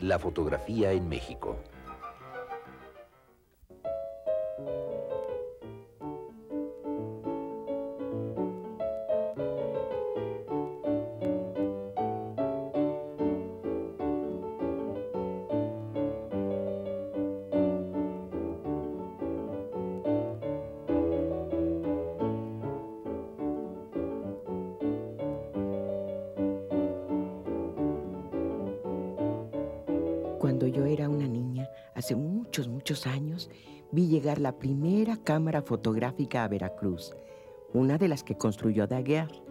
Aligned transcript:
La 0.00 0.18
fotografía 0.18 0.92
en 0.92 1.10
México. 1.10 1.58
Vi 33.92 34.06
llegar 34.06 34.38
la 34.38 34.58
primera 34.58 35.16
cámara 35.16 35.62
fotográfica 35.62 36.44
a 36.44 36.48
Veracruz, 36.48 37.14
una 37.72 37.98
de 37.98 38.08
las 38.08 38.22
que 38.22 38.36
construyó 38.36 38.86
Daguerre. 38.86 39.42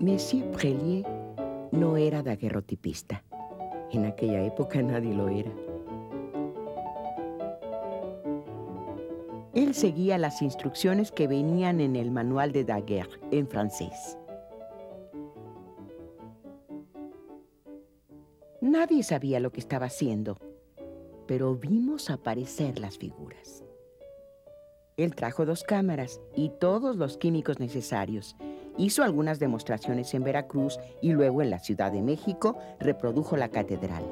Monsieur 0.00 0.48
Prelier 0.52 1.04
no 1.72 1.96
era 1.96 2.22
daguerrotipista. 2.22 3.24
En 3.90 4.04
aquella 4.04 4.42
época 4.44 4.80
nadie 4.80 5.12
lo 5.12 5.28
era. 5.28 5.50
Él 9.54 9.74
seguía 9.74 10.18
las 10.18 10.40
instrucciones 10.40 11.10
que 11.10 11.26
venían 11.26 11.80
en 11.80 11.96
el 11.96 12.12
manual 12.12 12.52
de 12.52 12.64
Daguerre 12.64 13.18
en 13.32 13.48
francés. 13.48 14.16
Nadie 18.88 19.02
sabía 19.02 19.38
lo 19.38 19.52
que 19.52 19.60
estaba 19.60 19.84
haciendo, 19.84 20.38
pero 21.26 21.54
vimos 21.54 22.08
aparecer 22.08 22.78
las 22.78 22.96
figuras. 22.96 23.62
Él 24.96 25.14
trajo 25.14 25.44
dos 25.44 25.62
cámaras 25.62 26.22
y 26.34 26.48
todos 26.58 26.96
los 26.96 27.18
químicos 27.18 27.60
necesarios. 27.60 28.34
Hizo 28.78 29.02
algunas 29.02 29.38
demostraciones 29.38 30.14
en 30.14 30.24
Veracruz 30.24 30.78
y 31.02 31.12
luego 31.12 31.42
en 31.42 31.50
la 31.50 31.58
Ciudad 31.58 31.92
de 31.92 32.00
México 32.00 32.56
reprodujo 32.80 33.36
la 33.36 33.50
catedral. 33.50 34.04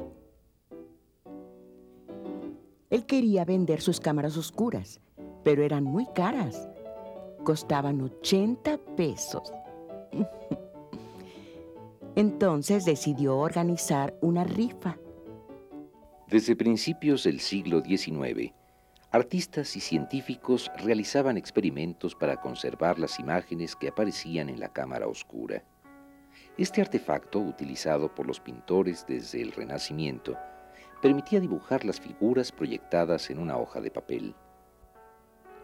Él 2.90 3.06
quería 3.06 3.46
vender 3.46 3.80
sus 3.80 3.98
cámaras 3.98 4.36
oscuras, 4.36 5.00
pero 5.42 5.62
eran 5.62 5.84
muy 5.84 6.04
caras. 6.14 6.68
Costaban 7.44 8.02
80 8.02 8.76
pesos. 8.94 9.54
Entonces 12.16 12.86
decidió 12.86 13.36
organizar 13.36 14.14
una 14.22 14.42
rifa. 14.42 14.96
Desde 16.28 16.56
principios 16.56 17.24
del 17.24 17.40
siglo 17.40 17.82
XIX, 17.84 18.54
artistas 19.10 19.76
y 19.76 19.80
científicos 19.80 20.70
realizaban 20.78 21.36
experimentos 21.36 22.14
para 22.14 22.40
conservar 22.40 22.98
las 22.98 23.20
imágenes 23.20 23.76
que 23.76 23.88
aparecían 23.88 24.48
en 24.48 24.60
la 24.60 24.70
cámara 24.70 25.06
oscura. 25.06 25.62
Este 26.56 26.80
artefacto, 26.80 27.38
utilizado 27.38 28.14
por 28.14 28.26
los 28.26 28.40
pintores 28.40 29.04
desde 29.06 29.42
el 29.42 29.52
Renacimiento, 29.52 30.38
permitía 31.02 31.38
dibujar 31.38 31.84
las 31.84 32.00
figuras 32.00 32.50
proyectadas 32.50 33.28
en 33.28 33.38
una 33.38 33.58
hoja 33.58 33.82
de 33.82 33.90
papel. 33.90 34.34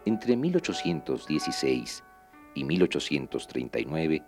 Entre 0.05 0.37
1816 0.37 2.03
y 2.53 2.63
1839, 2.63 4.23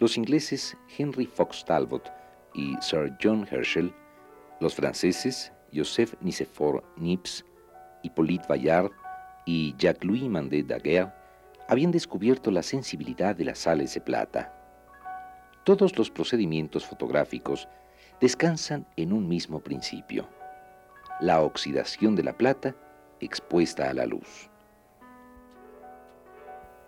los 0.00 0.16
ingleses 0.16 0.76
Henry 0.98 1.26
Fox 1.26 1.64
Talbot 1.64 2.10
y 2.54 2.74
Sir 2.80 3.16
John 3.22 3.46
Herschel, 3.48 3.94
los 4.58 4.74
franceses 4.74 5.52
Joseph 5.72 6.14
Nicephore 6.22 6.82
Niepce, 6.96 7.44
Hippolyte 8.02 8.46
Bayard 8.48 8.90
y 9.44 9.74
Jacques-Louis 9.76 10.28
Mandé 10.28 10.62
Daguerre 10.62 11.12
habían 11.68 11.92
descubierto 11.92 12.50
la 12.50 12.62
sensibilidad 12.62 13.36
de 13.36 13.44
las 13.44 13.58
sales 13.58 13.94
de 13.94 14.00
plata. 14.00 14.52
Todos 15.64 15.96
los 15.98 16.10
procedimientos 16.10 16.86
fotográficos 16.86 17.68
descansan 18.20 18.86
en 18.96 19.12
un 19.12 19.28
mismo 19.28 19.60
principio, 19.60 20.26
la 21.20 21.42
oxidación 21.42 22.16
de 22.16 22.24
la 22.24 22.32
plata 22.32 22.74
expuesta 23.20 23.90
a 23.90 23.94
la 23.94 24.06
luz. 24.06 24.50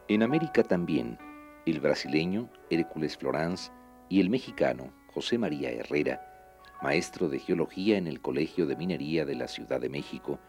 En 0.09 0.23
América 0.23 0.63
también, 0.63 1.19
el 1.65 1.81
brasileño 1.81 2.49
Hércules 2.71 3.17
Florence 3.17 3.71
y 4.09 4.21
el 4.21 4.31
mexicano 4.31 4.93
José 5.15 5.39
María 5.39 5.71
Herrera, 5.71 6.21
maestro 6.83 7.29
de 7.29 7.39
geología 7.39 7.97
en 7.97 8.07
el 8.07 8.21
Colegio 8.21 8.67
de 8.67 8.75
Minería 8.75 9.25
de 9.25 9.37
la 9.37 9.47
Ciudad 9.47 9.81
de 9.81 9.89
México, 9.89 10.41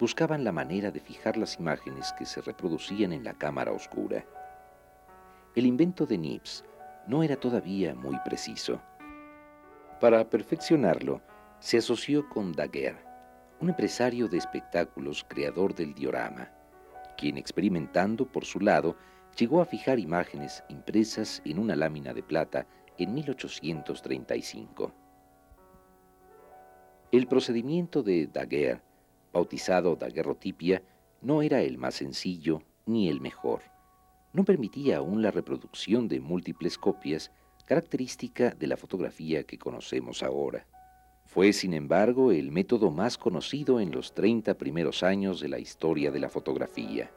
buscaban 0.00 0.42
la 0.42 0.52
manera 0.52 0.90
de 0.90 1.00
fijar 1.00 1.36
las 1.36 1.58
imágenes 1.58 2.12
que 2.18 2.24
se 2.24 2.40
reproducían 2.40 3.12
en 3.12 3.24
la 3.24 3.34
cámara 3.34 3.72
oscura. 3.72 4.24
El 5.54 5.66
invento 5.66 6.06
de 6.06 6.16
Niepce 6.16 6.64
no 7.06 7.22
era 7.22 7.36
todavía 7.36 7.94
muy 7.94 8.18
preciso. 8.24 8.80
Para 10.00 10.28
perfeccionarlo, 10.28 11.20
se 11.60 11.78
asoció 11.78 12.28
con 12.28 12.52
Daguerre, 12.52 13.04
un 13.60 13.68
empresario 13.68 14.28
de 14.28 14.38
espectáculos 14.38 15.24
creador 15.28 15.74
del 15.74 15.94
diorama 15.94 16.50
quien 17.16 17.38
experimentando 17.38 18.26
por 18.26 18.44
su 18.44 18.60
lado 18.60 18.96
llegó 19.36 19.60
a 19.60 19.64
fijar 19.64 19.98
imágenes 19.98 20.62
impresas 20.68 21.42
en 21.44 21.58
una 21.58 21.76
lámina 21.76 22.14
de 22.14 22.22
plata 22.22 22.66
en 22.98 23.14
1835. 23.14 24.92
El 27.12 27.26
procedimiento 27.26 28.02
de 28.02 28.26
Daguerre, 28.26 28.82
bautizado 29.32 29.96
daguerrotipia, 29.96 30.82
no 31.22 31.42
era 31.42 31.60
el 31.62 31.78
más 31.78 31.94
sencillo 31.94 32.62
ni 32.86 33.08
el 33.08 33.20
mejor. 33.20 33.62
No 34.32 34.44
permitía 34.44 34.98
aún 34.98 35.22
la 35.22 35.30
reproducción 35.30 36.08
de 36.08 36.20
múltiples 36.20 36.76
copias, 36.76 37.30
característica 37.66 38.50
de 38.50 38.66
la 38.66 38.76
fotografía 38.76 39.44
que 39.44 39.58
conocemos 39.58 40.22
ahora. 40.22 40.66
Fue, 41.24 41.52
sin 41.52 41.72
embargo, 41.72 42.32
el 42.32 42.52
método 42.52 42.90
más 42.90 43.16
conocido 43.16 43.80
en 43.80 43.90
los 43.90 44.12
30 44.12 44.54
primeros 44.58 45.02
años 45.02 45.40
de 45.40 45.48
la 45.48 45.58
historia 45.58 46.10
de 46.10 46.20
la 46.20 46.28
fotografía. 46.28 47.10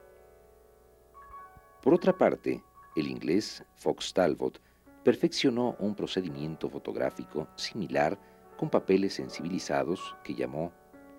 Por 1.81 1.93
otra 1.93 2.17
parte, 2.17 2.63
el 2.95 3.07
inglés 3.07 3.63
Fox 3.75 4.13
Talbot 4.13 4.59
perfeccionó 5.03 5.75
un 5.79 5.95
procedimiento 5.95 6.69
fotográfico 6.69 7.47
similar 7.55 8.19
con 8.57 8.69
papeles 8.69 9.13
sensibilizados 9.13 10.15
que 10.23 10.35
llamó 10.35 10.73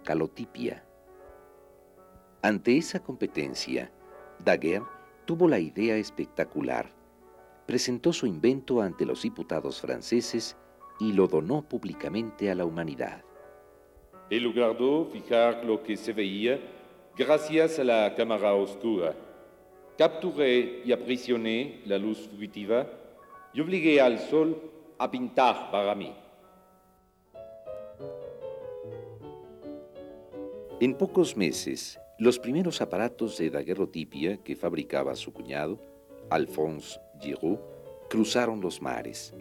calotipia. 0.04 0.84
Ante 2.42 2.76
esa 2.76 3.00
competencia, 3.00 3.90
Daguerre 4.44 4.86
tuvo 5.24 5.48
la 5.48 5.58
idea 5.58 5.96
espectacular. 5.96 6.92
Presentó 7.66 8.12
su 8.12 8.26
invento 8.26 8.80
ante 8.80 9.04
los 9.04 9.22
diputados 9.22 9.80
franceses 9.80 10.56
y 11.00 11.12
lo 11.12 11.26
donó 11.26 11.62
públicamente 11.62 12.50
a 12.50 12.54
la 12.54 12.64
humanidad. 12.64 13.22
Él 14.30 14.42
logró 14.42 15.06
fijar 15.12 15.64
lo 15.64 15.82
que 15.82 15.96
se 15.96 16.12
veía 16.12 16.60
gracias 17.16 17.78
a 17.78 17.84
la 17.84 18.14
cámara 18.14 18.52
oscura. 18.54 19.14
Capturé 19.98 20.82
y 20.84 20.92
aprisioné 20.92 21.80
la 21.84 21.98
luz 21.98 22.28
fugitiva 22.28 22.86
y 23.52 23.60
obligué 23.60 24.00
al 24.00 24.20
sol 24.20 24.56
a 24.96 25.10
pintar 25.10 25.72
para 25.72 25.92
mí. 25.96 26.14
En 30.78 30.94
pocos 30.94 31.36
meses, 31.36 31.98
los 32.20 32.38
primeros 32.38 32.80
aparatos 32.80 33.38
de 33.38 33.50
daguerrotipia 33.50 34.36
que 34.36 34.54
fabricaba 34.54 35.16
su 35.16 35.32
cuñado, 35.32 35.80
Alphonse 36.30 37.00
Giroux, 37.20 37.58
cruzaron 38.08 38.60
los 38.60 38.80
mares. 38.80 39.34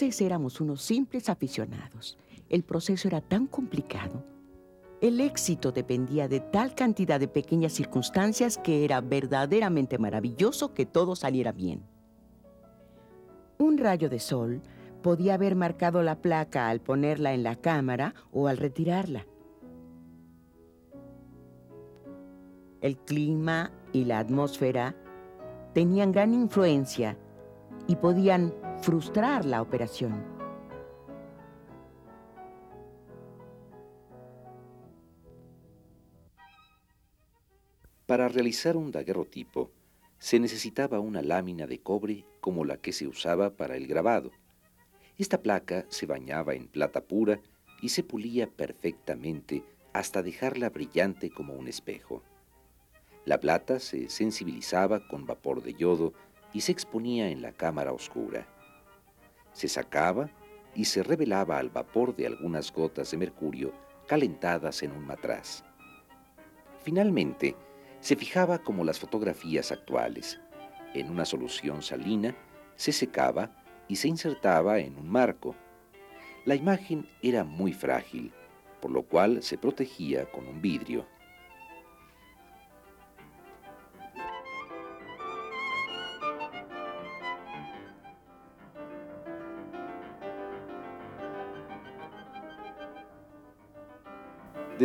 Entonces 0.00 0.24
éramos 0.24 0.60
unos 0.60 0.80
simples 0.80 1.28
aficionados. 1.28 2.16
El 2.48 2.62
proceso 2.62 3.08
era 3.08 3.20
tan 3.20 3.48
complicado. 3.48 4.22
El 5.00 5.20
éxito 5.20 5.72
dependía 5.72 6.28
de 6.28 6.38
tal 6.38 6.76
cantidad 6.76 7.18
de 7.18 7.26
pequeñas 7.26 7.72
circunstancias 7.72 8.58
que 8.58 8.84
era 8.84 9.00
verdaderamente 9.00 9.98
maravilloso 9.98 10.72
que 10.72 10.86
todo 10.86 11.16
saliera 11.16 11.50
bien. 11.50 11.82
Un 13.58 13.76
rayo 13.76 14.08
de 14.08 14.20
sol 14.20 14.62
podía 15.02 15.34
haber 15.34 15.56
marcado 15.56 16.00
la 16.04 16.22
placa 16.22 16.68
al 16.68 16.80
ponerla 16.80 17.34
en 17.34 17.42
la 17.42 17.56
cámara 17.56 18.14
o 18.30 18.46
al 18.46 18.56
retirarla. 18.56 19.26
El 22.80 22.98
clima 22.98 23.72
y 23.92 24.04
la 24.04 24.20
atmósfera 24.20 24.94
tenían 25.74 26.12
gran 26.12 26.34
influencia 26.34 27.18
y 27.88 27.96
podían 27.96 28.54
frustrar 28.80 29.44
la 29.44 29.60
operación. 29.60 30.24
Para 38.06 38.28
realizar 38.28 38.76
un 38.76 38.90
daguerrotipo 38.90 39.70
se 40.18 40.40
necesitaba 40.40 41.00
una 41.00 41.22
lámina 41.22 41.66
de 41.66 41.80
cobre 41.80 42.24
como 42.40 42.64
la 42.64 42.78
que 42.78 42.92
se 42.92 43.06
usaba 43.06 43.50
para 43.50 43.76
el 43.76 43.86
grabado. 43.86 44.30
Esta 45.18 45.42
placa 45.42 45.84
se 45.88 46.06
bañaba 46.06 46.54
en 46.54 46.68
plata 46.68 47.02
pura 47.02 47.40
y 47.82 47.90
se 47.90 48.02
pulía 48.02 48.48
perfectamente 48.48 49.64
hasta 49.92 50.22
dejarla 50.22 50.70
brillante 50.70 51.30
como 51.30 51.54
un 51.54 51.68
espejo. 51.68 52.22
La 53.24 53.40
plata 53.40 53.80
se 53.80 54.08
sensibilizaba 54.08 55.06
con 55.06 55.26
vapor 55.26 55.62
de 55.62 55.74
yodo 55.74 56.14
y 56.52 56.62
se 56.62 56.72
exponía 56.72 57.28
en 57.28 57.42
la 57.42 57.52
cámara 57.52 57.92
oscura. 57.92 58.46
Se 59.58 59.66
sacaba 59.66 60.30
y 60.72 60.84
se 60.84 61.02
revelaba 61.02 61.58
al 61.58 61.68
vapor 61.68 62.14
de 62.14 62.28
algunas 62.28 62.72
gotas 62.72 63.10
de 63.10 63.16
mercurio 63.16 63.72
calentadas 64.06 64.84
en 64.84 64.92
un 64.92 65.04
matraz. 65.04 65.64
Finalmente, 66.84 67.56
se 67.98 68.14
fijaba 68.14 68.58
como 68.58 68.84
las 68.84 69.00
fotografías 69.00 69.72
actuales. 69.72 70.38
En 70.94 71.10
una 71.10 71.24
solución 71.24 71.82
salina, 71.82 72.36
se 72.76 72.92
secaba 72.92 73.50
y 73.88 73.96
se 73.96 74.06
insertaba 74.06 74.78
en 74.78 74.96
un 74.96 75.08
marco. 75.08 75.56
La 76.44 76.54
imagen 76.54 77.08
era 77.20 77.42
muy 77.42 77.72
frágil, 77.72 78.32
por 78.80 78.92
lo 78.92 79.02
cual 79.02 79.42
se 79.42 79.58
protegía 79.58 80.30
con 80.30 80.46
un 80.46 80.62
vidrio. 80.62 81.04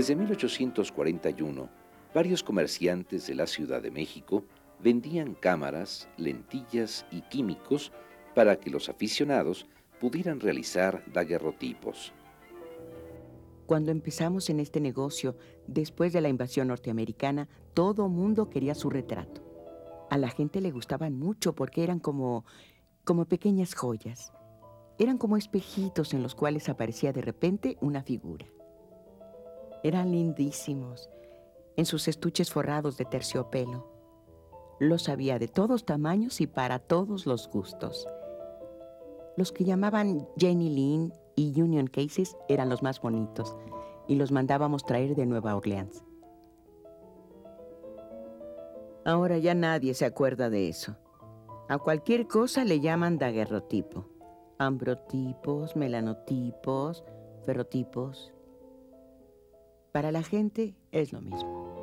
Desde 0.04 0.18
1841, 0.18 1.70
varios 2.14 2.44
comerciantes 2.44 3.26
de 3.26 3.36
la 3.36 3.48
Ciudad 3.48 3.82
de 3.82 3.90
México 3.90 4.44
vendían 4.82 5.34
cámaras, 5.34 6.10
lentillas 6.18 7.06
y 7.10 7.22
químicos 7.22 7.94
para 8.36 8.58
que 8.58 8.70
los 8.70 8.90
aficionados 8.90 9.66
pudieran 10.02 10.42
realizar 10.42 11.06
daguerrotipos. 11.14 12.12
Cuando 13.66 13.92
empezamos 13.92 14.50
en 14.50 14.60
este 14.60 14.82
negocio, 14.82 15.38
después 15.68 16.12
de 16.12 16.20
la 16.20 16.28
invasión 16.28 16.68
norteamericana, 16.68 17.48
todo 17.74 18.10
mundo 18.10 18.50
quería 18.50 18.76
su 18.76 18.90
retrato. 18.90 19.42
A 20.10 20.18
la 20.18 20.28
gente 20.28 20.60
le 20.60 20.72
gustaban 20.72 21.18
mucho 21.18 21.56
porque 21.56 21.82
eran 21.82 22.02
como, 22.02 22.44
como 23.06 23.24
pequeñas 23.24 23.74
joyas. 23.74 24.34
Eran 25.00 25.18
como 25.18 25.38
espejitos 25.38 26.14
en 26.14 26.22
los 26.24 26.36
cuales 26.36 26.68
aparecía 26.68 27.14
de 27.14 27.22
repente 27.22 27.78
una 27.80 28.04
figura. 28.04 28.46
Eran 29.84 30.12
lindísimos, 30.12 31.10
en 31.76 31.86
sus 31.86 32.08
estuches 32.08 32.52
forrados 32.52 32.98
de 32.98 33.06
terciopelo. 33.06 33.88
Los 34.80 35.10
había 35.10 35.40
de 35.40 35.48
todos 35.48 35.86
tamaños 35.86 36.42
y 36.42 36.48
para 36.48 36.80
todos 36.80 37.26
los 37.26 37.50
gustos. 37.50 38.08
Los 39.38 39.52
que 39.52 39.64
llamaban 39.64 40.28
Jenny 40.38 40.70
Lynn 40.70 41.14
y 41.36 41.60
Union 41.62 41.88
Cases 41.88 42.36
eran 42.48 42.70
los 42.70 42.84
más 42.84 43.02
bonitos 43.02 43.56
y 44.08 44.16
los 44.16 44.32
mandábamos 44.32 44.86
traer 44.86 45.16
de 45.16 45.26
Nueva 45.26 45.56
Orleans. 45.56 46.04
Ahora 49.06 49.38
ya 49.38 49.54
nadie 49.54 49.94
se 49.94 50.06
acuerda 50.06 50.50
de 50.50 50.70
eso. 50.70 50.96
A 51.68 51.78
cualquier 51.78 52.28
cosa 52.28 52.64
le 52.64 52.80
llaman 52.80 53.18
daguerrotipo. 53.18 54.06
Ambrotipos, 54.60 55.76
melanotipos, 55.76 57.04
ferrotipos. 57.46 58.33
Para 59.94 60.12
la 60.12 60.24
gente 60.24 60.74
es 60.92 61.14
lo 61.14 61.22
mismo. 61.22 61.83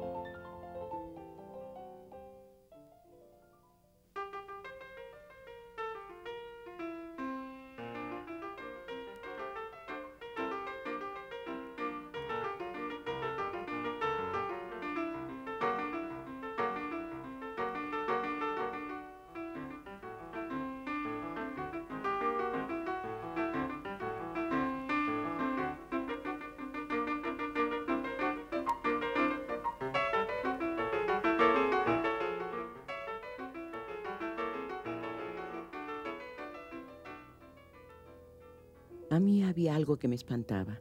Algo 39.81 39.99
que 39.99 40.09
me 40.09 40.15
espantaba. 40.15 40.79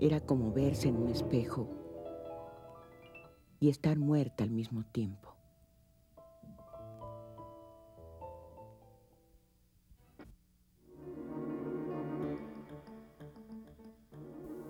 Era 0.00 0.20
como 0.20 0.50
verse 0.50 0.88
en 0.88 0.96
un 0.96 1.10
espejo 1.10 1.68
y 3.60 3.68
estar 3.68 3.98
muerta 3.98 4.44
al 4.44 4.50
mismo 4.50 4.82
tiempo. 4.84 5.36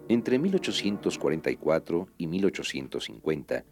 Entre 0.09 0.39
1844 0.39 2.09
y 2.19 2.27
1850, 2.27 3.65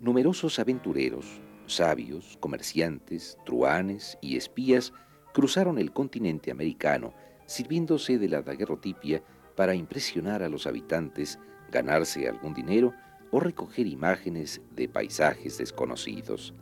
numerosos 0.00 0.58
aventureros, 0.58 1.40
sabios, 1.66 2.38
comerciantes, 2.40 3.38
truanes 3.44 4.18
y 4.20 4.36
espías 4.36 4.92
cruzaron 5.32 5.78
el 5.78 5.92
continente 5.92 6.50
americano 6.50 7.14
sirviéndose 7.46 8.18
de 8.18 8.28
la 8.28 8.42
daguerrotipia 8.42 9.22
para 9.54 9.74
impresionar 9.74 10.42
a 10.42 10.48
los 10.48 10.66
habitantes, 10.66 11.38
ganarse 11.70 12.28
algún 12.28 12.54
dinero 12.54 12.92
o 13.30 13.40
recoger 13.40 13.86
imágenes 13.86 14.60
de 14.72 14.88
paisajes 14.88 15.58
desconocidos. 15.58 16.54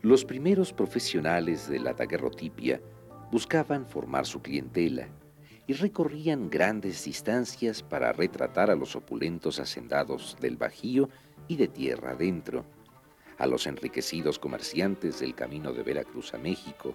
Los 0.00 0.24
primeros 0.24 0.72
profesionales 0.72 1.68
de 1.68 1.78
la 1.78 1.94
daguerrotipia 1.94 2.80
buscaban 3.30 3.86
formar 3.86 4.26
su 4.26 4.42
clientela 4.42 5.08
y 5.66 5.74
recorrían 5.74 6.50
grandes 6.50 7.04
distancias 7.04 7.82
para 7.82 8.12
retratar 8.12 8.70
a 8.70 8.74
los 8.74 8.96
opulentos 8.96 9.60
hacendados 9.60 10.36
del 10.40 10.56
Bajío 10.56 11.08
y 11.46 11.56
de 11.56 11.68
tierra 11.68 12.10
adentro, 12.10 12.64
a 13.38 13.46
los 13.46 13.66
enriquecidos 13.66 14.38
comerciantes 14.38 15.20
del 15.20 15.34
camino 15.34 15.72
de 15.72 15.82
Veracruz 15.82 16.34
a 16.34 16.38
México, 16.38 16.94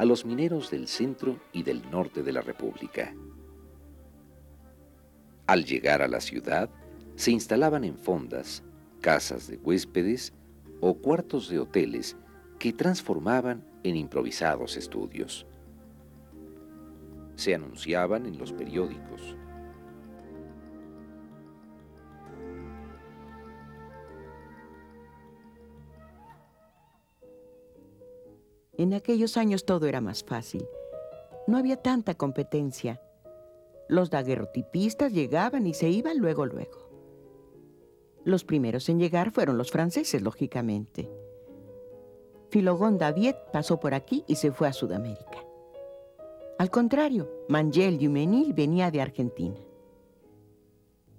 a 0.00 0.06
los 0.06 0.24
mineros 0.24 0.70
del 0.70 0.88
centro 0.88 1.38
y 1.52 1.62
del 1.62 1.90
norte 1.90 2.22
de 2.22 2.32
la 2.32 2.40
República. 2.40 3.14
Al 5.46 5.66
llegar 5.66 6.00
a 6.00 6.08
la 6.08 6.22
ciudad, 6.22 6.70
se 7.16 7.32
instalaban 7.32 7.84
en 7.84 7.98
fondas, 7.98 8.62
casas 9.02 9.46
de 9.46 9.58
huéspedes 9.58 10.32
o 10.80 10.94
cuartos 10.94 11.50
de 11.50 11.58
hoteles 11.58 12.16
que 12.58 12.72
transformaban 12.72 13.62
en 13.82 13.94
improvisados 13.94 14.78
estudios. 14.78 15.46
Se 17.34 17.54
anunciaban 17.54 18.24
en 18.24 18.38
los 18.38 18.54
periódicos, 18.54 19.36
En 28.80 28.94
aquellos 28.94 29.36
años 29.36 29.66
todo 29.66 29.86
era 29.88 30.00
más 30.00 30.24
fácil. 30.24 30.66
No 31.46 31.58
había 31.58 31.76
tanta 31.76 32.14
competencia. 32.14 32.98
Los 33.90 34.08
daguerrotipistas 34.08 35.12
llegaban 35.12 35.66
y 35.66 35.74
se 35.74 35.90
iban 35.90 36.16
luego, 36.16 36.46
luego. 36.46 36.88
Los 38.24 38.42
primeros 38.42 38.88
en 38.88 38.98
llegar 38.98 39.32
fueron 39.32 39.58
los 39.58 39.70
franceses, 39.70 40.22
lógicamente. 40.22 41.10
Filogón 42.48 42.96
Daviet 42.96 43.36
pasó 43.52 43.78
por 43.78 43.92
aquí 43.92 44.24
y 44.26 44.36
se 44.36 44.50
fue 44.50 44.66
a 44.66 44.72
Sudamérica. 44.72 45.44
Al 46.58 46.70
contrario, 46.70 47.30
Mangel 47.50 47.98
Dumenil 47.98 48.54
venía 48.54 48.90
de 48.90 49.02
Argentina. 49.02 49.60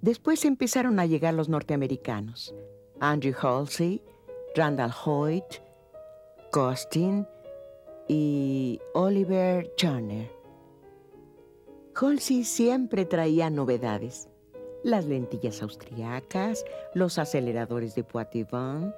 Después 0.02 0.46
empezaron 0.46 1.00
a 1.00 1.06
llegar 1.06 1.36
los 1.36 1.48
norteamericanos. 1.48 2.56
Andrew 3.00 3.36
Halsey, 3.40 4.02
Randall 4.56 4.94
Hoyt, 5.06 5.62
Costin, 6.52 7.28
y 8.14 8.82
Oliver 8.94 9.74
Turner. 9.78 10.30
Halsey 11.96 12.44
siempre 12.44 13.06
traía 13.06 13.50
novedades. 13.50 14.28
Las 14.84 15.06
lentillas 15.06 15.62
austriacas, 15.62 16.66
los 16.94 17.18
aceleradores 17.18 17.96
de 17.96 18.04
Poitevin. 18.04 18.94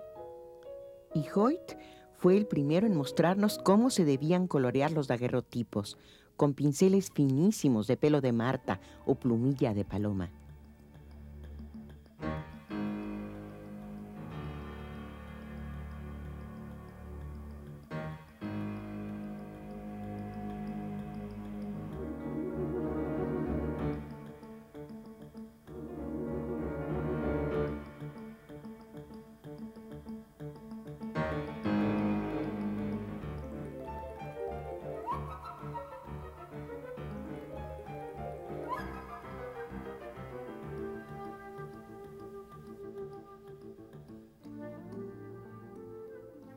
Y 1.14 1.26
Hoyt 1.36 1.78
fue 2.16 2.38
el 2.38 2.48
primero 2.48 2.88
en 2.88 2.98
mostrarnos 2.98 3.60
cómo 3.60 3.92
se 3.92 4.04
debían 4.04 4.48
colorear 4.48 4.92
los 4.92 5.08
daguerrotipos, 5.08 5.96
con 6.36 6.56
pinceles 6.56 7.12
finísimos 7.12 7.86
de 7.86 7.98
pelo 7.98 8.20
de 8.20 8.32
Marta 8.32 8.82
o 9.06 9.14
plumilla 9.14 9.76
de 9.76 9.86
paloma. 9.86 10.32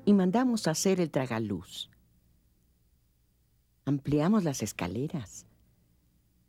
Y 0.07 0.15
mandamos 0.15 0.69
hacer 0.69 1.01
el 1.01 1.11
tragaluz. 1.11 1.91
Ampliamos 3.85 4.45
las 4.45 4.63
escaleras. 4.63 5.47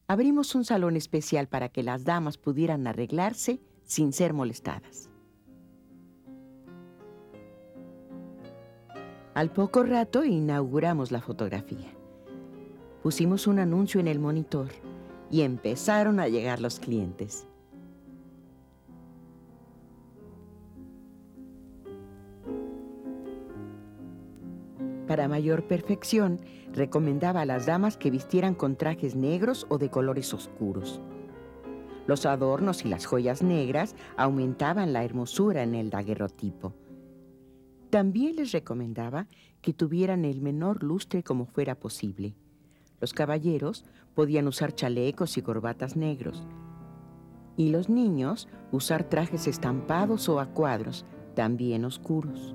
Abrimos 0.08 0.54
un 0.54 0.64
salón 0.64 0.96
especial 0.96 1.48
para 1.48 1.68
que 1.70 1.82
las 1.82 2.06
damas 2.06 2.38
pudieran 2.38 2.86
arreglarse 2.86 3.60
sin 3.84 4.14
ser 4.14 4.34
molestadas. 4.34 5.10
Al 9.34 9.52
poco 9.52 9.84
rato 9.84 10.24
inauguramos 10.24 11.12
la 11.12 11.22
fotografía. 11.22 11.92
Pusimos 13.02 13.48
un 13.48 13.58
anuncio 13.58 14.00
en 14.00 14.08
el 14.08 14.20
monitor 14.20 14.70
y 15.32 15.42
empezaron 15.42 16.20
a 16.20 16.28
llegar 16.28 16.62
los 16.62 16.80
clientes. 16.80 17.48
Para 25.18 25.30
mayor 25.30 25.64
perfección, 25.64 26.40
recomendaba 26.74 27.42
a 27.42 27.46
las 27.48 27.66
damas 27.66 27.98
que 27.98 28.12
vistieran 28.12 28.54
con 28.54 28.76
trajes 28.76 29.16
negros 29.16 29.66
o 29.68 29.80
de 29.80 29.90
colores 29.90 30.32
oscuros. 30.32 31.02
Los 32.06 32.28
adornos 32.28 32.86
y 32.86 32.88
las 32.88 33.08
joyas 33.08 33.42
negras 33.42 33.96
aumentaban 34.16 34.94
la 34.94 35.04
hermosura 35.04 35.64
en 35.64 35.74
el 35.74 35.90
daguerrotipo. 35.90 36.76
También 37.90 38.36
les 38.36 38.52
recomendaba 38.52 39.26
que 39.64 39.74
tuvieran 39.74 40.24
el 40.24 40.40
menor 40.40 40.84
lustre 40.84 41.24
como 41.24 41.48
fuera 41.48 41.74
posible. 41.74 42.36
Los 43.02 43.12
caballeros 43.14 43.86
podían 44.14 44.48
usar 44.48 44.76
chalecos 44.76 45.36
y 45.40 45.42
corbatas 45.42 45.96
negros. 45.96 46.44
Y 47.56 47.70
los 47.70 47.90
niños 47.90 48.48
usar 48.72 49.04
trajes 49.04 49.48
estampados 49.48 50.30
o 50.30 50.40
a 50.40 50.46
cuadros, 50.54 51.08
también 51.34 51.86
oscuros. 51.86 52.54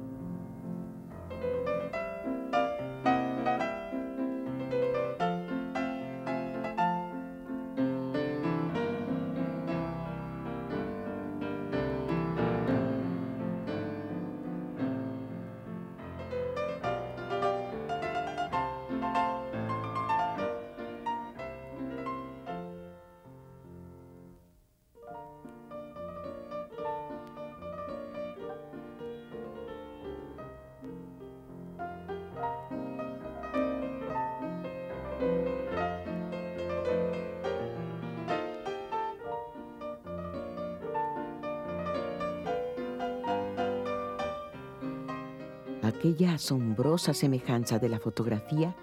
Aquella 46.03 46.35
asombrosa 46.35 47.15
semejanza 47.15 47.79
de 47.79 47.89
la 47.89 48.01
fotografía 48.01 48.75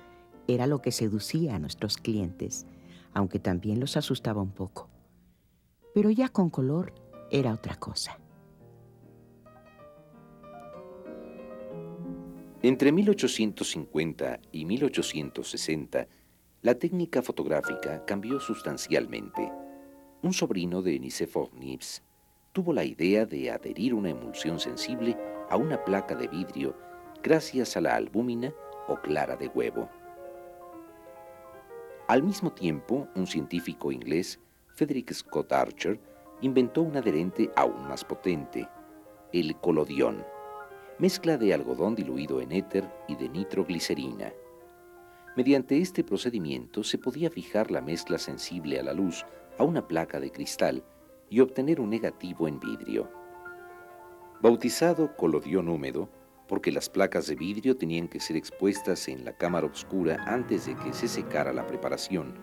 era 0.48 0.68
lo 0.68 0.82
que 0.82 0.94
seducía 0.94 1.54
a 1.54 1.60
nuestros 1.60 1.98
clientes, 1.98 2.66
aunque 3.14 3.40
también 3.40 3.82
los 3.82 3.98
asustaba 3.98 4.42
un 4.42 4.54
poco. 4.54 4.88
Pero 5.94 6.12
ya 6.12 6.30
con 6.30 6.50
color 6.50 6.94
era 7.30 7.54
otra 7.54 7.76
cosa. 7.76 8.18
Entre 12.62 12.94
1850 12.94 14.40
y 14.54 14.64
1860, 14.64 16.08
la 16.62 16.76
técnica 16.76 17.22
fotográfica 17.22 18.06
cambió 18.06 18.40
sustancialmente. 18.40 19.52
Un 20.22 20.32
sobrino 20.32 20.82
de 20.82 20.98
Nicéphore 20.98 21.52
Niepce 21.60 22.02
tuvo 22.54 22.72
la 22.72 22.86
idea 22.86 23.26
de 23.26 23.52
adherir 23.52 23.94
una 23.94 24.10
emulsión 24.10 24.58
sensible 24.58 25.18
a 25.50 25.58
una 25.58 25.84
placa 25.84 26.16
de 26.16 26.30
vidrio 26.30 26.88
gracias 27.22 27.76
a 27.76 27.82
la 27.82 27.96
albúmina 27.96 28.54
o 28.88 28.96
clara 28.96 29.36
de 29.36 29.48
huevo. 29.48 29.90
Al 32.08 32.24
mismo 32.24 32.52
tiempo, 32.52 33.08
un 33.16 33.28
científico 33.28 33.92
inglés, 33.92 34.40
Frederick 34.76 35.14
Scott 35.14 35.52
Archer, 35.52 36.00
inventó 36.42 36.82
un 36.82 36.96
adherente 36.96 37.52
aún 37.56 37.88
más 37.88 38.06
potente, 38.06 38.68
el 39.34 39.56
colodión, 39.58 40.26
mezcla 40.98 41.38
de 41.38 41.54
algodón 41.54 41.96
diluido 41.96 42.42
en 42.42 42.52
éter 42.52 42.90
y 43.08 43.16
de 43.16 43.30
nitroglicerina. 43.30 44.34
Mediante 45.36 45.78
este 45.78 46.04
procedimiento 46.04 46.84
se 46.84 46.98
podía 46.98 47.30
fijar 47.30 47.70
la 47.70 47.82
mezcla 47.82 48.18
sensible 48.18 48.80
a 48.80 48.84
la 48.84 48.94
luz 48.94 49.26
a 49.58 49.64
una 49.64 49.88
placa 49.88 50.20
de 50.20 50.32
cristal 50.32 50.84
y 51.30 51.42
obtener 51.42 51.80
un 51.80 51.90
negativo 51.90 52.48
en 52.48 52.60
vidrio. 52.60 53.10
Bautizado 54.42 55.16
colodión 55.16 55.68
húmedo, 55.68 56.10
porque 56.50 56.72
las 56.72 56.90
placas 56.90 57.28
de 57.28 57.36
vidrio 57.36 57.78
tenían 57.78 58.08
que 58.08 58.20
ser 58.20 58.36
expuestas 58.36 59.08
en 59.08 59.24
la 59.24 59.34
cámara 59.34 59.68
oscura 59.68 60.24
antes 60.26 60.66
de 60.66 60.76
que 60.76 60.94
se 60.94 61.08
secara 61.08 61.54
la 61.54 61.68
preparación, 61.68 62.34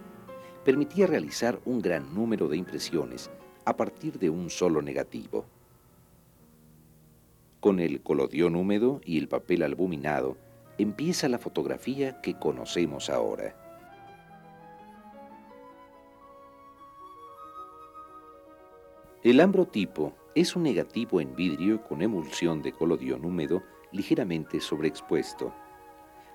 permitía 0.64 1.08
realizar 1.08 1.60
un 1.64 1.80
gran 1.80 2.14
número 2.14 2.48
de 2.48 2.56
impresiones 2.56 3.30
a 3.64 3.76
partir 3.76 4.20
de 4.20 4.30
un 4.30 4.48
solo 4.48 4.80
negativo. 4.80 5.44
Con 7.58 7.80
el 7.80 8.00
colodión 8.00 8.54
húmedo 8.54 9.00
y 9.04 9.18
el 9.18 9.26
papel 9.26 9.64
albuminado, 9.64 10.36
empieza 10.78 11.28
la 11.28 11.38
fotografía 11.38 12.20
que 12.20 12.38
conocemos 12.38 13.10
ahora. 13.10 13.56
El 19.25 19.40
ambrotipo 19.40 20.14
es 20.36 20.54
un 20.54 20.62
negativo 20.62 21.20
en 21.20 21.34
vidrio 21.34 21.82
con 21.82 22.02
emulsión 22.02 22.62
de 22.62 22.70
colodión 22.70 23.25
húmedo 23.25 23.64
ligeramente 23.93 24.61
sobreexpuesto. 24.61 25.52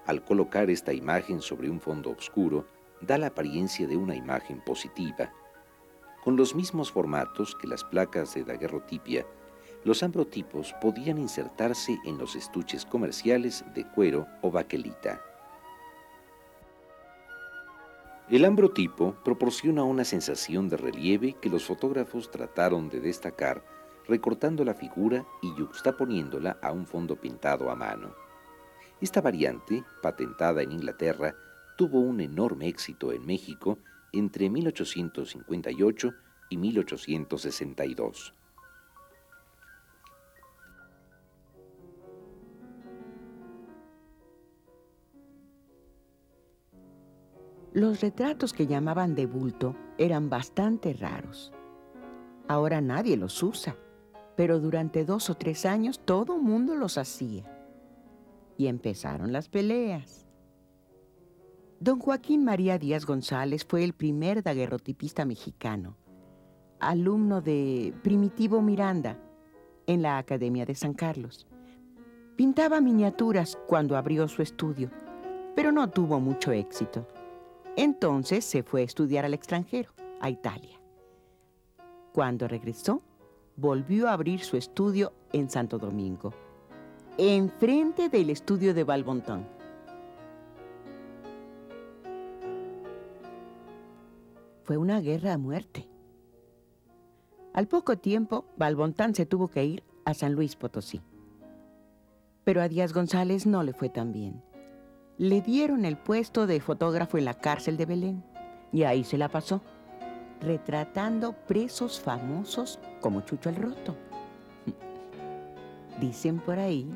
Al 0.05 0.23
colocar 0.23 0.69
esta 0.69 0.93
imagen 0.93 1.41
sobre 1.41 1.69
un 1.69 1.79
fondo 1.79 2.11
oscuro, 2.11 2.67
da 3.01 3.17
la 3.17 3.27
apariencia 3.27 3.87
de 3.87 3.97
una 3.97 4.15
imagen 4.15 4.61
positiva. 4.61 5.31
Con 6.23 6.35
los 6.35 6.55
mismos 6.55 6.91
formatos 6.91 7.55
que 7.55 7.67
las 7.67 7.83
placas 7.83 8.33
de 8.33 8.43
daguerrotipia, 8.43 9.25
los 9.83 10.03
ambrotipos 10.03 10.73
podían 10.79 11.17
insertarse 11.17 11.97
en 12.05 12.17
los 12.17 12.35
estuches 12.35 12.85
comerciales 12.85 13.65
de 13.73 13.87
cuero 13.87 14.27
o 14.41 14.51
baquelita. 14.51 15.21
El 18.29 18.45
ambrotipo 18.45 19.15
proporciona 19.25 19.83
una 19.83 20.05
sensación 20.05 20.69
de 20.69 20.77
relieve 20.77 21.33
que 21.33 21.49
los 21.49 21.65
fotógrafos 21.65 22.31
trataron 22.31 22.87
de 22.89 23.01
destacar 23.01 23.61
recortando 24.07 24.63
la 24.63 24.73
figura 24.73 25.25
y 25.41 25.53
yuxtaponiéndola 25.55 26.59
a 26.61 26.71
un 26.71 26.85
fondo 26.85 27.15
pintado 27.15 27.69
a 27.69 27.75
mano. 27.75 28.13
Esta 28.99 29.21
variante, 29.21 29.83
patentada 30.01 30.61
en 30.61 30.71
Inglaterra, 30.71 31.35
tuvo 31.77 31.99
un 31.99 32.21
enorme 32.21 32.67
éxito 32.67 33.11
en 33.11 33.25
México 33.25 33.79
entre 34.11 34.49
1858 34.49 36.13
y 36.49 36.57
1862. 36.57 38.35
Los 47.73 48.01
retratos 48.01 48.51
que 48.51 48.67
llamaban 48.67 49.15
de 49.15 49.25
bulto 49.25 49.77
eran 49.97 50.29
bastante 50.29 50.93
raros. 50.93 51.53
Ahora 52.49 52.81
nadie 52.81 53.15
los 53.15 53.41
usa 53.41 53.77
pero 54.41 54.59
durante 54.59 55.05
dos 55.05 55.29
o 55.29 55.35
tres 55.35 55.67
años 55.67 55.99
todo 56.03 56.39
mundo 56.39 56.73
los 56.73 56.97
hacía. 56.97 57.43
y 58.57 58.65
empezaron 58.65 59.31
las 59.31 59.49
peleas. 59.49 60.25
Don 61.79 61.99
Joaquín 61.99 62.43
María 62.43 62.79
Díaz 62.79 63.05
González 63.05 63.63
fue 63.63 63.83
el 63.83 63.93
primer 63.93 64.41
daguerrotipista 64.41 65.25
mexicano, 65.25 65.95
alumno 66.79 67.41
de 67.41 67.93
Primitivo 68.01 68.63
Miranda 68.63 69.19
en 69.85 70.01
la 70.01 70.17
Academia 70.17 70.65
de 70.65 70.73
San 70.73 70.95
Carlos. 70.95 71.45
Pintaba 72.35 72.81
miniaturas 72.81 73.59
cuando 73.67 73.95
abrió 73.95 74.27
su 74.27 74.41
estudio, 74.41 74.89
pero 75.55 75.71
no 75.71 75.87
tuvo 75.91 76.19
mucho 76.19 76.51
éxito. 76.51 77.07
Entonces 77.77 78.43
se 78.43 78.63
fue 78.63 78.81
a 78.81 78.85
estudiar 78.85 79.23
al 79.23 79.35
extranjero, 79.35 79.91
a 80.19 80.31
Italia. 80.31 80.81
Cuando 82.11 82.47
regresó, 82.47 83.03
volvió 83.61 84.09
a 84.09 84.13
abrir 84.13 84.39
su 84.43 84.57
estudio 84.57 85.13
en 85.31 85.47
Santo 85.47 85.77
Domingo, 85.77 86.33
enfrente 87.19 88.09
del 88.09 88.31
estudio 88.31 88.73
de 88.73 88.83
Valbontón. 88.83 89.45
Fue 94.63 94.77
una 94.77 94.99
guerra 94.99 95.33
a 95.33 95.37
muerte. 95.37 95.87
Al 97.53 97.67
poco 97.67 97.97
tiempo, 97.97 98.45
Valbontán 98.57 99.13
se 99.13 99.27
tuvo 99.27 99.47
que 99.47 99.63
ir 99.63 99.83
a 100.05 100.15
San 100.15 100.33
Luis 100.33 100.55
Potosí. 100.55 101.01
Pero 102.43 102.63
a 102.63 102.67
Díaz 102.67 102.93
González 102.93 103.45
no 103.45 103.61
le 103.61 103.73
fue 103.73 103.89
tan 103.89 104.11
bien. 104.11 104.41
Le 105.19 105.41
dieron 105.41 105.85
el 105.85 105.97
puesto 105.97 106.47
de 106.47 106.61
fotógrafo 106.61 107.19
en 107.19 107.25
la 107.25 107.35
cárcel 107.35 107.77
de 107.77 107.85
Belén 107.85 108.23
y 108.71 108.83
ahí 108.83 109.03
se 109.03 109.19
la 109.19 109.29
pasó, 109.29 109.61
retratando 110.41 111.33
presos 111.33 111.99
famosos 111.99 112.79
como 112.99 113.21
Chucho 113.21 113.49
el 113.49 113.55
Roto. 113.55 113.95
Dicen 115.99 116.39
por 116.39 116.57
ahí 116.57 116.91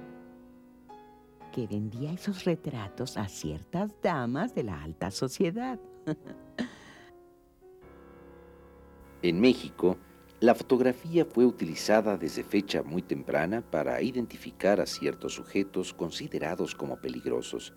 que 1.53 1.67
vendía 1.67 2.11
esos 2.11 2.43
retratos 2.43 3.17
a 3.17 3.27
ciertas 3.27 3.91
damas 4.01 4.53
de 4.55 4.63
la 4.63 4.81
alta 4.81 5.11
sociedad. 5.11 5.79
En 9.21 9.39
México, 9.39 9.97
la 10.39 10.53
fotografía 10.53 11.25
fue 11.25 11.47
utilizada 11.47 12.15
desde 12.15 12.43
fecha 12.43 12.83
muy 12.83 13.01
temprana 13.01 13.63
para 13.63 13.99
identificar 14.03 14.79
a 14.79 14.85
ciertos 14.85 15.33
sujetos 15.33 15.95
considerados 15.95 16.75
como 16.75 17.01
peligrosos, 17.01 17.73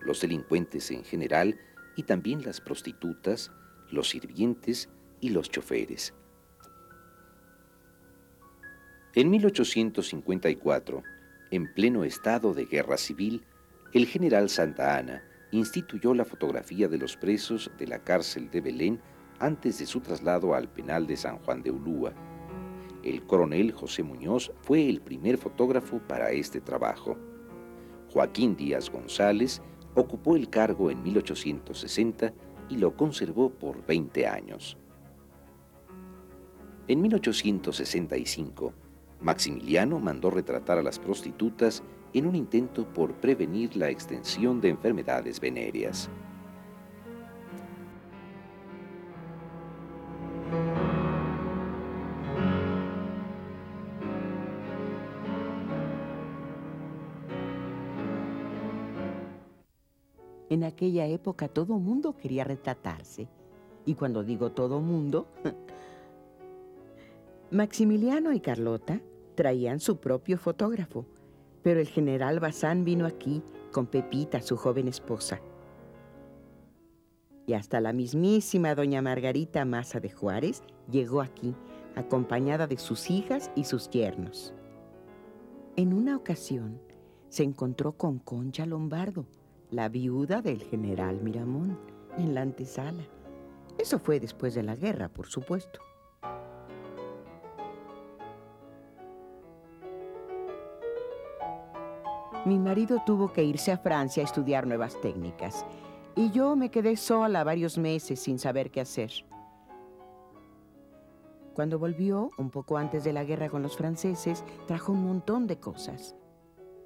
los 0.00 0.22
delincuentes 0.22 0.90
en 0.90 1.04
general 1.04 1.60
y 1.94 2.04
también 2.04 2.42
las 2.42 2.62
prostitutas, 2.62 3.50
los 3.90 4.08
sirvientes 4.08 4.88
y 5.20 5.30
los 5.30 5.50
choferes. 5.50 6.14
En 9.14 9.30
1854, 9.30 11.02
en 11.50 11.72
pleno 11.74 12.04
estado 12.04 12.54
de 12.54 12.66
guerra 12.66 12.96
civil, 12.96 13.44
el 13.92 14.06
general 14.06 14.48
Santa 14.50 14.96
Ana 14.98 15.22
instituyó 15.50 16.14
la 16.14 16.24
fotografía 16.24 16.88
de 16.88 16.98
los 16.98 17.16
presos 17.16 17.70
de 17.78 17.86
la 17.86 17.98
cárcel 18.04 18.50
de 18.50 18.60
Belén 18.60 19.00
antes 19.38 19.78
de 19.78 19.86
su 19.86 20.00
traslado 20.00 20.54
al 20.54 20.68
penal 20.68 21.06
de 21.06 21.16
San 21.16 21.38
Juan 21.38 21.62
de 21.62 21.70
Ulúa. 21.70 22.12
El 23.02 23.24
coronel 23.24 23.72
José 23.72 24.02
Muñoz 24.02 24.52
fue 24.62 24.88
el 24.88 25.00
primer 25.00 25.38
fotógrafo 25.38 26.00
para 26.06 26.30
este 26.30 26.60
trabajo. 26.60 27.16
Joaquín 28.12 28.56
Díaz 28.56 28.90
González 28.90 29.62
ocupó 29.94 30.36
el 30.36 30.50
cargo 30.50 30.90
en 30.90 31.02
1860 31.02 32.32
y 32.68 32.76
lo 32.76 32.96
conservó 32.96 33.50
por 33.50 33.86
20 33.86 34.26
años. 34.26 34.76
En 36.88 37.02
1865, 37.02 38.72
Maximiliano 39.20 40.00
mandó 40.00 40.30
retratar 40.30 40.78
a 40.78 40.82
las 40.82 40.98
prostitutas 40.98 41.82
en 42.14 42.24
un 42.24 42.34
intento 42.34 42.86
por 42.86 43.12
prevenir 43.12 43.76
la 43.76 43.90
extensión 43.90 44.62
de 44.62 44.70
enfermedades 44.70 45.38
venéreas. 45.38 46.08
En 60.48 60.64
aquella 60.64 61.06
época 61.06 61.48
todo 61.48 61.78
mundo 61.78 62.16
quería 62.16 62.44
retratarse. 62.44 63.28
Y 63.84 63.94
cuando 63.94 64.24
digo 64.24 64.52
todo 64.52 64.80
mundo, 64.80 65.26
Maximiliano 67.50 68.34
y 68.34 68.40
Carlota 68.40 69.00
traían 69.34 69.80
su 69.80 69.96
propio 69.96 70.36
fotógrafo, 70.36 71.06
pero 71.62 71.80
el 71.80 71.88
general 71.88 72.40
Bazán 72.40 72.84
vino 72.84 73.06
aquí 73.06 73.42
con 73.72 73.86
Pepita, 73.86 74.42
su 74.42 74.58
joven 74.58 74.86
esposa. 74.86 75.40
Y 77.46 77.54
hasta 77.54 77.80
la 77.80 77.94
mismísima 77.94 78.74
doña 78.74 79.00
Margarita 79.00 79.64
Maza 79.64 79.98
de 79.98 80.10
Juárez 80.10 80.62
llegó 80.90 81.22
aquí, 81.22 81.54
acompañada 81.96 82.66
de 82.66 82.76
sus 82.76 83.08
hijas 83.08 83.50
y 83.54 83.64
sus 83.64 83.88
yernos. 83.88 84.52
En 85.76 85.94
una 85.94 86.16
ocasión 86.16 86.78
se 87.30 87.44
encontró 87.44 87.92
con 87.92 88.18
Concha 88.18 88.66
Lombardo, 88.66 89.24
la 89.70 89.88
viuda 89.88 90.42
del 90.42 90.62
general 90.62 91.22
Miramón, 91.22 91.78
en 92.18 92.34
la 92.34 92.42
antesala. 92.42 93.04
Eso 93.78 93.98
fue 93.98 94.20
después 94.20 94.54
de 94.54 94.64
la 94.64 94.76
guerra, 94.76 95.08
por 95.08 95.28
supuesto. 95.28 95.80
Mi 102.44 102.58
marido 102.58 103.02
tuvo 103.04 103.32
que 103.32 103.42
irse 103.42 103.72
a 103.72 103.78
Francia 103.78 104.22
a 104.22 104.26
estudiar 104.26 104.66
nuevas 104.66 105.00
técnicas 105.00 105.66
y 106.14 106.30
yo 106.30 106.56
me 106.56 106.70
quedé 106.70 106.96
sola 106.96 107.44
varios 107.44 107.78
meses 107.78 108.20
sin 108.20 108.38
saber 108.38 108.70
qué 108.70 108.80
hacer. 108.80 109.10
Cuando 111.54 111.78
volvió, 111.78 112.30
un 112.38 112.50
poco 112.50 112.76
antes 112.76 113.02
de 113.02 113.12
la 113.12 113.24
guerra 113.24 113.48
con 113.48 113.62
los 113.62 113.76
franceses, 113.76 114.44
trajo 114.66 114.92
un 114.92 115.04
montón 115.04 115.48
de 115.48 115.58
cosas. 115.58 116.14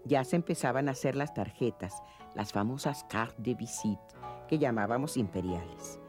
Ya 0.04 0.24
se 0.24 0.36
empezaban 0.36 0.88
a 0.88 0.92
hacer 0.92 1.14
las 1.14 1.34
tarjetas, 1.34 2.02
las 2.34 2.52
famosas 2.52 3.04
cartes 3.04 3.44
de 3.44 3.54
visite, 3.54 4.00
que 4.48 4.58
llamábamos 4.58 5.18
imperiales. 5.18 6.00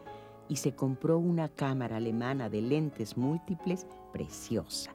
Y 0.48 0.56
se 0.56 0.74
compró 0.74 1.18
una 1.18 1.50
cámara 1.50 1.98
alemana 1.98 2.50
de 2.50 2.62
lentes 2.62 3.18
múltiples 3.18 3.86
preciosa. 4.14 4.92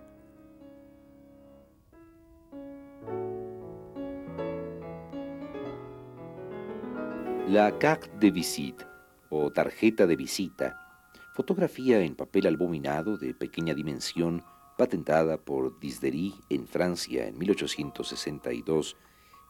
La 7.48 7.78
carte 7.78 8.10
de 8.20 8.30
visite, 8.30 8.84
o 9.30 9.50
tarjeta 9.50 10.06
de 10.06 10.16
visita, 10.16 11.00
fotografía 11.32 11.98
en 12.00 12.14
papel 12.14 12.46
albuminado 12.46 13.16
de 13.16 13.32
pequeña 13.32 13.72
dimensión, 13.72 14.44
patentada 14.76 15.38
por 15.38 15.80
Disdery 15.80 16.34
en 16.50 16.66
Francia 16.66 17.26
en 17.26 17.38
1862, 17.38 18.98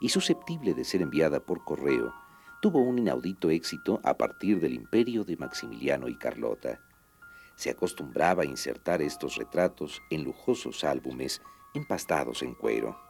y 0.01 0.11
susceptible 0.11 0.75
de 0.75 0.85
ser 0.85 1.03
enviada 1.03 1.41
por 1.41 1.65
correo, 1.65 2.15
tuvo 2.63 2.79
un 2.83 3.01
inaudito 3.01 3.51
éxito 3.51 4.01
a 4.05 4.17
partir 4.17 4.61
del 4.61 4.75
imperio 4.75 5.25
de 5.25 5.37
Maximiliano 5.37 6.07
y 6.07 6.17
Carlota. 6.17 6.79
Se 7.57 7.69
acostumbraba 7.69 8.45
a 8.45 8.47
insertar 8.47 9.03
estos 9.03 9.35
retratos 9.35 10.01
en 10.11 10.23
lujosos 10.23 10.85
álbumes 10.85 11.43
empastados 11.75 12.45
en 12.45 12.55
cuero. 12.55 13.08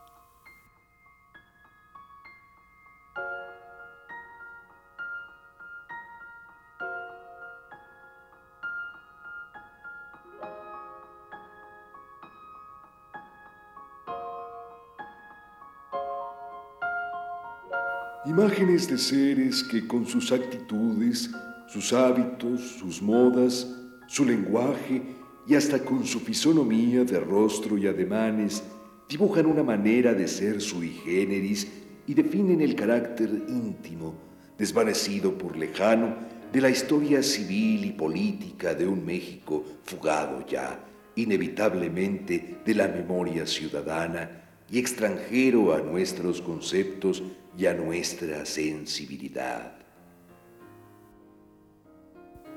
Imágenes 18.38 18.86
de 18.86 18.98
seres 18.98 19.64
que 19.64 19.84
con 19.84 20.06
sus 20.06 20.30
actitudes, 20.30 21.28
sus 21.66 21.92
hábitos, 21.92 22.60
sus 22.78 23.02
modas, 23.02 23.66
su 24.06 24.24
lenguaje 24.24 25.02
y 25.44 25.56
hasta 25.56 25.80
con 25.80 26.06
su 26.06 26.20
fisonomía 26.20 27.02
de 27.02 27.18
rostro 27.18 27.76
y 27.76 27.88
ademanes 27.88 28.62
dibujan 29.08 29.46
una 29.46 29.64
manera 29.64 30.14
de 30.14 30.28
ser 30.28 30.60
sui 30.60 30.90
generis 31.04 31.66
y 32.06 32.14
definen 32.14 32.60
el 32.60 32.76
carácter 32.76 33.28
íntimo, 33.48 34.14
desvanecido 34.56 35.36
por 35.36 35.56
lejano, 35.56 36.14
de 36.52 36.60
la 36.60 36.70
historia 36.70 37.24
civil 37.24 37.86
y 37.86 37.90
política 37.90 38.72
de 38.72 38.86
un 38.86 39.04
México 39.04 39.64
fugado 39.82 40.46
ya, 40.46 40.78
inevitablemente, 41.16 42.58
de 42.64 42.74
la 42.76 42.86
memoria 42.86 43.44
ciudadana 43.44 44.47
y 44.70 44.78
extranjero 44.78 45.74
a 45.74 45.80
nuestros 45.80 46.42
conceptos 46.42 47.22
y 47.56 47.66
a 47.66 47.74
nuestra 47.74 48.44
sensibilidad. 48.44 49.78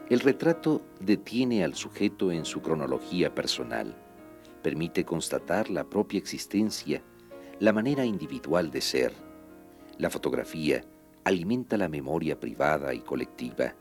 El 0.09 0.19
retrato 0.19 0.81
detiene 0.99 1.63
al 1.63 1.73
sujeto 1.73 2.31
en 2.31 2.43
su 2.43 2.61
cronología 2.61 3.33
personal, 3.33 3.95
permite 4.61 5.05
constatar 5.05 5.69
la 5.69 5.85
propia 5.89 6.17
existencia, 6.17 7.01
la 7.59 7.71
manera 7.71 8.05
individual 8.05 8.71
de 8.71 8.81
ser, 8.81 9.13
La 9.97 10.09
fotografía 10.09 10.83
alimenta 11.25 11.77
la 11.77 11.87
memoria 11.87 12.39
privada 12.39 12.91
y 12.91 13.01
colectiva. 13.01 13.75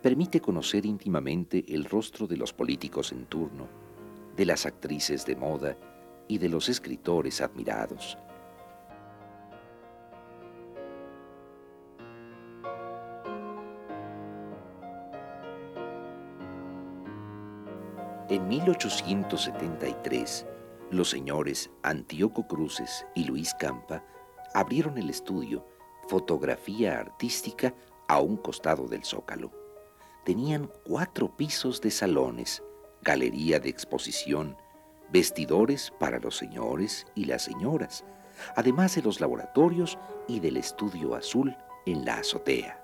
Permite 0.00 0.40
conocer 0.40 0.86
íntimamente 0.86 1.64
el 1.66 1.86
rostro 1.86 2.28
de 2.28 2.36
los 2.36 2.52
políticos 2.52 3.10
en 3.10 3.26
turno, 3.26 3.66
de 4.36 4.44
las 4.44 4.64
actrices 4.64 5.26
de 5.26 5.34
moda 5.34 5.76
y 6.30 6.38
de 6.38 6.48
los 6.48 6.68
escritores 6.68 7.40
admirados. 7.40 8.16
En 18.28 18.46
1873, 18.46 20.46
los 20.92 21.10
señores 21.10 21.68
Antíoco 21.82 22.46
Cruces 22.46 23.04
y 23.16 23.24
Luis 23.24 23.52
Campa 23.54 24.04
abrieron 24.54 24.98
el 24.98 25.10
estudio 25.10 25.66
Fotografía 26.08 27.00
Artística 27.00 27.74
a 28.06 28.20
un 28.20 28.36
costado 28.36 28.86
del 28.86 29.04
zócalo. 29.04 29.50
Tenían 30.24 30.70
cuatro 30.84 31.36
pisos 31.36 31.80
de 31.80 31.90
salones, 31.90 32.62
galería 33.02 33.58
de 33.58 33.68
exposición, 33.68 34.56
vestidores 35.12 35.92
para 35.98 36.18
los 36.18 36.36
señores 36.36 37.06
y 37.14 37.24
las 37.24 37.42
señoras, 37.42 38.04
además 38.56 38.94
de 38.94 39.02
los 39.02 39.20
laboratorios 39.20 39.98
y 40.28 40.40
del 40.40 40.56
estudio 40.56 41.14
azul 41.14 41.56
en 41.86 42.04
la 42.04 42.18
azotea. 42.18 42.80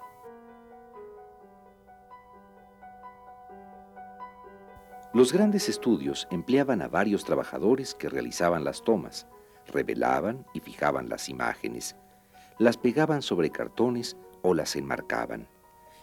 Los 5.12 5.32
grandes 5.32 5.70
estudios 5.70 6.28
empleaban 6.30 6.82
a 6.82 6.88
varios 6.88 7.24
trabajadores 7.24 7.94
que 7.94 8.10
realizaban 8.10 8.64
las 8.64 8.82
tomas, 8.82 9.26
revelaban 9.66 10.44
y 10.52 10.60
fijaban 10.60 11.08
las 11.08 11.30
imágenes, 11.30 11.96
las 12.58 12.76
pegaban 12.76 13.22
sobre 13.22 13.50
cartones 13.50 14.16
o 14.42 14.52
las 14.52 14.76
enmarcaban. 14.76 15.48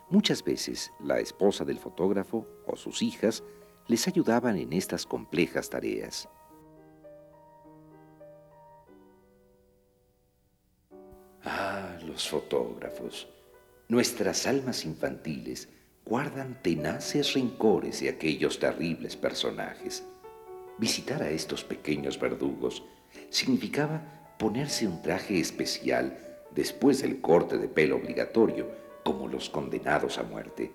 Muchas 0.09 0.43
veces 0.43 0.91
la 0.99 1.19
esposa 1.19 1.63
del 1.63 1.77
fotógrafo 1.77 2.47
o 2.65 2.75
sus 2.75 3.01
hijas 3.03 3.43
les 3.87 4.07
ayudaban 4.07 4.57
en 4.57 4.73
estas 4.73 5.05
complejas 5.05 5.69
tareas. 5.69 6.29
Ah, 11.43 11.97
los 12.05 12.29
fotógrafos, 12.29 13.27
nuestras 13.89 14.47
almas 14.47 14.85
infantiles 14.85 15.67
guardan 16.05 16.61
tenaces 16.61 17.33
rencores 17.33 18.01
de 18.01 18.09
aquellos 18.09 18.59
terribles 18.59 19.15
personajes. 19.15 20.03
Visitar 20.77 21.21
a 21.21 21.29
estos 21.29 21.63
pequeños 21.63 22.19
verdugos 22.19 22.83
significaba 23.29 24.35
ponerse 24.39 24.87
un 24.87 25.01
traje 25.01 25.39
especial 25.39 26.17
después 26.51 27.01
del 27.01 27.21
corte 27.21 27.57
de 27.57 27.67
pelo 27.67 27.97
obligatorio, 27.97 28.71
como 29.03 29.27
los 29.27 29.49
condenados 29.49 30.17
a 30.17 30.23
muerte. 30.23 30.71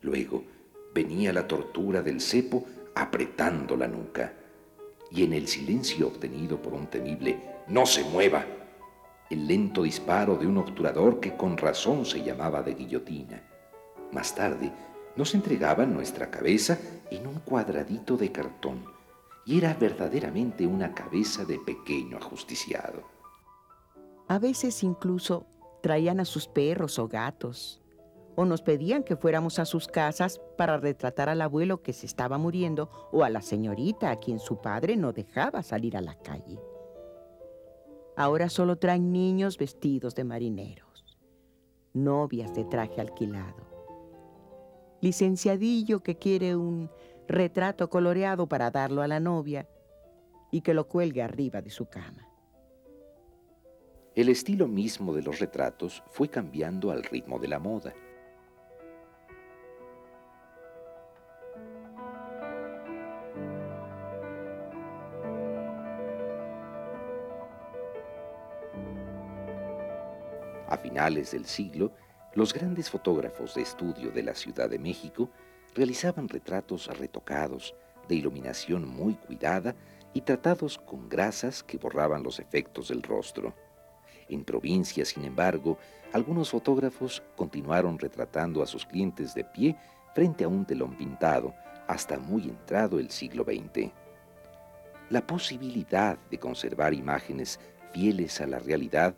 Luego 0.00 0.44
venía 0.94 1.32
la 1.32 1.46
tortura 1.46 2.02
del 2.02 2.20
cepo 2.20 2.64
apretando 2.94 3.76
la 3.76 3.88
nuca, 3.88 4.34
y 5.10 5.24
en 5.24 5.32
el 5.32 5.48
silencio 5.48 6.06
obtenido 6.08 6.60
por 6.60 6.74
un 6.74 6.86
temible 6.86 7.38
no 7.68 7.86
se 7.86 8.04
mueva, 8.04 8.44
el 9.30 9.46
lento 9.46 9.82
disparo 9.82 10.36
de 10.36 10.46
un 10.46 10.58
obturador 10.58 11.20
que 11.20 11.36
con 11.36 11.56
razón 11.56 12.04
se 12.04 12.22
llamaba 12.22 12.62
de 12.62 12.74
guillotina. 12.74 13.42
Más 14.12 14.34
tarde, 14.34 14.70
nos 15.16 15.34
entregaban 15.34 15.92
nuestra 15.92 16.30
cabeza 16.30 16.78
en 17.10 17.26
un 17.26 17.40
cuadradito 17.40 18.16
de 18.16 18.32
cartón 18.32 18.84
y 19.44 19.58
era 19.58 19.74
verdaderamente 19.74 20.66
una 20.66 20.94
cabeza 20.94 21.44
de 21.44 21.58
pequeño 21.58 22.16
ajusticiado. 22.16 23.02
A 24.28 24.38
veces 24.38 24.82
incluso 24.82 25.46
traían 25.82 26.20
a 26.20 26.24
sus 26.24 26.46
perros 26.46 26.98
o 26.98 27.08
gatos 27.08 27.81
o 28.34 28.44
nos 28.44 28.62
pedían 28.62 29.02
que 29.02 29.16
fuéramos 29.16 29.58
a 29.58 29.64
sus 29.64 29.88
casas 29.88 30.40
para 30.56 30.78
retratar 30.78 31.28
al 31.28 31.42
abuelo 31.42 31.82
que 31.82 31.92
se 31.92 32.06
estaba 32.06 32.38
muriendo 32.38 32.88
o 33.12 33.24
a 33.24 33.30
la 33.30 33.42
señorita 33.42 34.10
a 34.10 34.16
quien 34.16 34.38
su 34.38 34.60
padre 34.60 34.96
no 34.96 35.12
dejaba 35.12 35.62
salir 35.62 35.96
a 35.96 36.00
la 36.00 36.14
calle. 36.14 36.60
Ahora 38.16 38.48
solo 38.48 38.76
traen 38.76 39.12
niños 39.12 39.58
vestidos 39.58 40.14
de 40.14 40.24
marineros, 40.24 41.18
novias 41.94 42.54
de 42.54 42.64
traje 42.64 43.00
alquilado 43.00 43.72
licenciadillo 45.02 46.00
que 46.00 46.16
quiere 46.16 46.56
un 46.56 46.88
retrato 47.28 47.90
coloreado 47.90 48.46
para 48.48 48.70
darlo 48.70 49.02
a 49.02 49.08
la 49.08 49.20
novia 49.20 49.68
y 50.50 50.62
que 50.62 50.74
lo 50.74 50.86
cuelgue 50.88 51.22
arriba 51.22 51.60
de 51.60 51.70
su 51.70 51.86
cama. 51.86 52.28
El 54.14 54.28
estilo 54.28 54.68
mismo 54.68 55.12
de 55.12 55.22
los 55.22 55.40
retratos 55.40 56.02
fue 56.10 56.28
cambiando 56.28 56.90
al 56.90 57.02
ritmo 57.02 57.38
de 57.38 57.48
la 57.48 57.58
moda. 57.58 57.92
Finales 70.92 71.30
del 71.30 71.46
siglo, 71.46 71.90
los 72.34 72.52
grandes 72.52 72.90
fotógrafos 72.90 73.54
de 73.54 73.62
estudio 73.62 74.10
de 74.10 74.22
la 74.22 74.34
Ciudad 74.34 74.68
de 74.68 74.78
México 74.78 75.30
realizaban 75.74 76.28
retratos 76.28 76.86
retocados, 76.98 77.74
de 78.08 78.16
iluminación 78.16 78.86
muy 78.86 79.14
cuidada 79.14 79.74
y 80.12 80.20
tratados 80.20 80.76
con 80.76 81.08
grasas 81.08 81.62
que 81.62 81.78
borraban 81.78 82.22
los 82.22 82.38
efectos 82.40 82.88
del 82.88 83.02
rostro. 83.02 83.54
En 84.28 84.44
provincia, 84.44 85.06
sin 85.06 85.24
embargo, 85.24 85.78
algunos 86.12 86.50
fotógrafos 86.50 87.22
continuaron 87.36 87.98
retratando 87.98 88.62
a 88.62 88.66
sus 88.66 88.84
clientes 88.84 89.34
de 89.34 89.44
pie 89.44 89.76
frente 90.14 90.44
a 90.44 90.48
un 90.48 90.66
telón 90.66 90.94
pintado 90.94 91.54
hasta 91.88 92.18
muy 92.18 92.42
entrado 92.42 92.98
el 92.98 93.10
siglo 93.10 93.44
XX. 93.44 93.90
La 95.08 95.26
posibilidad 95.26 96.18
de 96.30 96.38
conservar 96.38 96.92
imágenes 96.92 97.58
fieles 97.94 98.42
a 98.42 98.46
la 98.46 98.58
realidad 98.58 99.14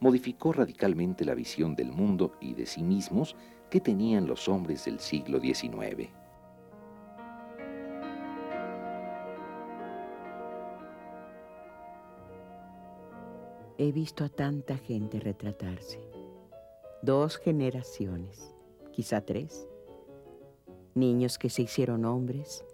modificó 0.00 0.52
radicalmente 0.52 1.24
la 1.24 1.34
visión 1.34 1.74
del 1.74 1.92
mundo 1.92 2.32
y 2.40 2.54
de 2.54 2.66
sí 2.66 2.82
mismos 2.82 3.36
que 3.70 3.80
tenían 3.80 4.26
los 4.26 4.48
hombres 4.48 4.84
del 4.84 5.00
siglo 5.00 5.40
XIX. 5.40 6.10
He 13.78 13.92
visto 13.92 14.24
a 14.24 14.28
tanta 14.30 14.78
gente 14.78 15.20
retratarse. 15.20 16.00
Dos 17.02 17.36
generaciones, 17.36 18.54
quizá 18.92 19.20
tres. 19.20 19.68
Niños 20.94 21.36
que 21.36 21.50
se 21.50 21.62
hicieron 21.62 22.06
hombres, 22.06 22.64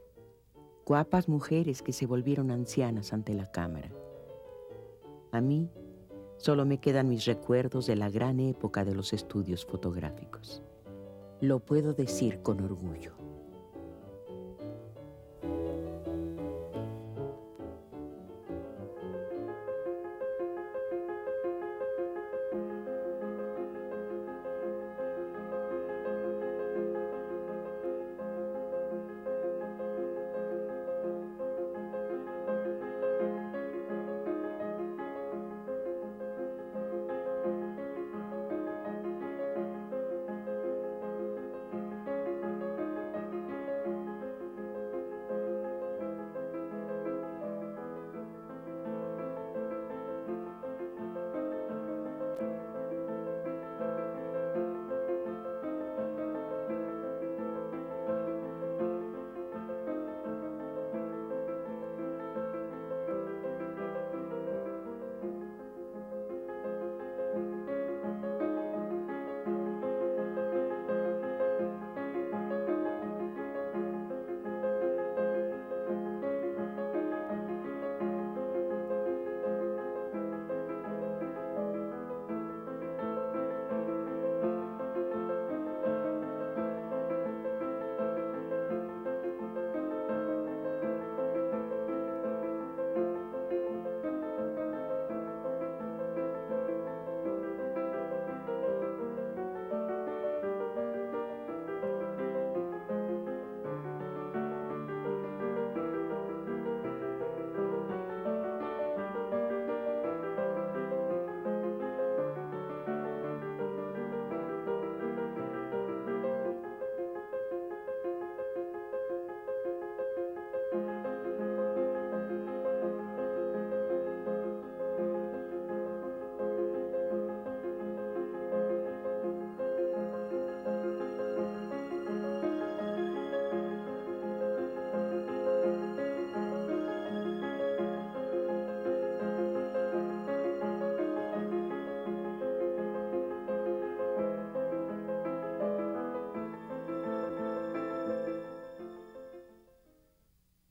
guapas 0.87 1.29
mujeres 1.29 1.83
que 1.83 1.93
se 1.93 2.07
volvieron 2.07 2.53
ancianas 2.53 3.13
ante 3.13 3.35
la 3.35 3.51
cámara. 3.51 3.91
A 5.33 5.41
mí 5.41 5.71
Solo 6.43 6.65
me 6.65 6.79
quedan 6.79 7.09
mis 7.09 7.25
recuerdos 7.25 7.87
de 7.87 7.95
la 7.95 8.11
gran 8.11 8.41
época 8.41 8.85
de 8.85 8.97
los 8.97 9.13
estudios 9.13 9.65
fotográficos. 9.65 10.61
Lo 11.41 11.61
puedo 11.61 11.93
decir 11.93 12.43
con 12.43 12.61
orgullo. 12.61 13.22